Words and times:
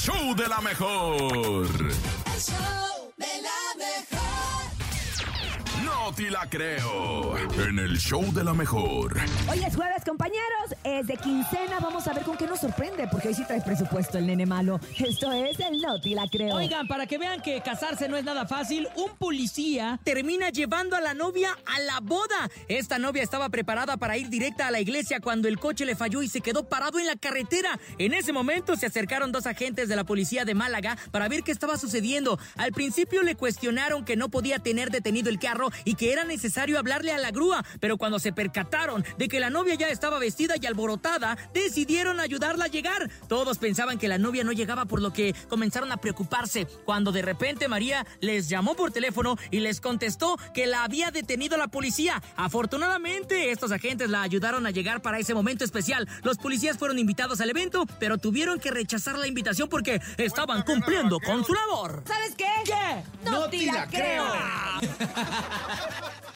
show 0.00 0.34
de 0.34 0.48
la 0.48 0.60
mejor. 0.60 1.68
No 5.90 6.12
te 6.14 6.30
la 6.30 6.46
creo. 6.48 7.36
En 7.58 7.78
el 7.78 7.98
show 7.98 8.32
de 8.32 8.44
la 8.44 8.54
mejor. 8.54 9.16
Hoy 9.50 9.62
es 9.64 9.74
jueves, 9.74 10.04
compañeros. 10.04 10.40
Es 10.84 11.06
de 11.06 11.16
quincena. 11.16 11.78
Vamos 11.80 12.06
a 12.06 12.12
ver 12.12 12.22
con 12.22 12.36
qué 12.36 12.46
nos 12.46 12.60
sorprende, 12.60 13.08
porque 13.10 13.28
hoy 13.28 13.34
sí 13.34 13.44
trae 13.44 13.60
presupuesto 13.60 14.18
el 14.18 14.26
nene 14.26 14.46
malo. 14.46 14.80
Esto 14.96 15.32
es 15.32 15.58
el 15.58 15.80
No 15.80 16.00
te 16.00 16.10
la 16.10 16.28
creo. 16.28 16.54
Oigan, 16.54 16.86
para 16.86 17.06
que 17.06 17.18
vean 17.18 17.42
que 17.42 17.60
casarse 17.60 18.08
no 18.08 18.16
es 18.16 18.24
nada 18.24 18.46
fácil, 18.46 18.88
un 18.96 19.10
policía 19.18 19.98
termina 20.04 20.50
llevando 20.50 20.96
a 20.96 21.00
la 21.00 21.14
novia 21.14 21.56
a 21.66 21.80
la 21.80 22.00
boda. 22.00 22.48
Esta 22.68 22.98
novia 22.98 23.22
estaba 23.22 23.48
preparada 23.48 23.96
para 23.96 24.16
ir 24.16 24.28
directa 24.28 24.68
a 24.68 24.70
la 24.70 24.80
iglesia 24.80 25.20
cuando 25.20 25.48
el 25.48 25.58
coche 25.58 25.84
le 25.84 25.96
falló 25.96 26.22
y 26.22 26.28
se 26.28 26.40
quedó 26.40 26.68
parado 26.68 26.98
en 27.00 27.06
la 27.06 27.16
carretera. 27.16 27.78
En 27.98 28.14
ese 28.14 28.32
momento 28.32 28.76
se 28.76 28.86
acercaron 28.86 29.32
dos 29.32 29.46
agentes 29.46 29.88
de 29.88 29.96
la 29.96 30.04
policía 30.04 30.44
de 30.44 30.54
Málaga 30.54 30.96
para 31.10 31.28
ver 31.28 31.42
qué 31.42 31.50
estaba 31.52 31.76
sucediendo. 31.78 32.38
Al 32.56 32.72
principio 32.72 33.22
le 33.22 33.34
cuestionaron 33.34 34.04
que 34.04 34.16
no 34.16 34.28
podía 34.28 34.60
tener 34.60 34.90
detenido 34.90 35.30
el 35.30 35.38
carro 35.38 35.70
y 35.84 35.94
que 35.94 36.12
era 36.12 36.24
necesario 36.24 36.78
hablarle 36.78 37.12
a 37.12 37.18
la 37.18 37.30
grúa, 37.30 37.64
pero 37.80 37.96
cuando 37.96 38.18
se 38.18 38.32
percataron 38.32 39.04
de 39.18 39.28
que 39.28 39.40
la 39.40 39.50
novia 39.50 39.74
ya 39.74 39.88
estaba 39.88 40.18
vestida 40.18 40.54
y 40.60 40.66
alborotada, 40.66 41.36
decidieron 41.54 42.20
ayudarla 42.20 42.66
a 42.66 42.68
llegar. 42.68 43.10
Todos 43.28 43.58
pensaban 43.58 43.98
que 43.98 44.08
la 44.08 44.18
novia 44.18 44.44
no 44.44 44.52
llegaba 44.52 44.84
por 44.84 45.02
lo 45.02 45.12
que 45.12 45.34
comenzaron 45.48 45.92
a 45.92 45.98
preocuparse, 45.98 46.66
cuando 46.84 47.12
de 47.12 47.22
repente 47.22 47.68
María 47.68 48.06
les 48.20 48.48
llamó 48.48 48.74
por 48.74 48.92
teléfono 48.92 49.36
y 49.50 49.60
les 49.60 49.80
contestó 49.80 50.36
que 50.54 50.66
la 50.66 50.84
había 50.84 51.10
detenido 51.10 51.56
la 51.56 51.68
policía. 51.68 52.22
Afortunadamente, 52.36 53.50
estos 53.50 53.72
agentes 53.72 54.10
la 54.10 54.22
ayudaron 54.22 54.66
a 54.66 54.70
llegar 54.70 55.02
para 55.02 55.18
ese 55.18 55.34
momento 55.34 55.64
especial. 55.64 56.08
Los 56.22 56.38
policías 56.38 56.78
fueron 56.78 56.98
invitados 56.98 57.40
al 57.40 57.50
evento, 57.50 57.86
pero 57.98 58.18
tuvieron 58.18 58.58
que 58.58 58.70
rechazar 58.70 59.18
la 59.18 59.26
invitación 59.26 59.68
porque 59.68 60.00
estaban 60.16 60.62
cumpliendo 60.62 61.18
con 61.20 61.44
su 61.44 61.54
labor. 61.54 62.02
¿Sabes 62.06 62.34
qué? 62.36 62.46
¿Qué? 62.64 63.04
No, 63.24 63.48
te 63.48 63.66
la 63.66 63.86
creo. 63.86 64.24